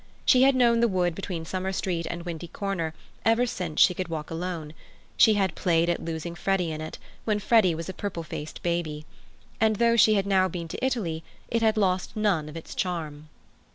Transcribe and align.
She 0.25 0.41
had 0.41 0.55
known 0.55 0.79
the 0.79 0.87
wood 0.87 1.13
between 1.13 1.45
Summer 1.45 1.71
Street 1.71 2.07
and 2.09 2.23
Windy 2.23 2.47
Corner 2.47 2.95
ever 3.23 3.45
since 3.45 3.79
she 3.79 3.93
could 3.93 4.07
walk 4.07 4.31
alone; 4.31 4.73
she 5.15 5.35
had 5.35 5.53
played 5.53 5.89
at 5.89 6.03
losing 6.03 6.33
Freddy 6.33 6.71
in 6.71 6.81
it, 6.81 6.97
when 7.23 7.37
Freddy 7.37 7.75
was 7.75 7.87
a 7.87 7.93
purple 7.93 8.23
faced 8.23 8.63
baby; 8.63 9.05
and 9.59 9.75
though 9.75 9.95
she 9.95 10.15
had 10.15 10.25
been 10.51 10.67
to 10.69 10.83
Italy, 10.83 11.23
it 11.49 11.61
had 11.61 11.77
lost 11.77 12.15
none 12.15 12.49
of 12.49 12.57
its 12.57 12.73
charm. 12.73 13.29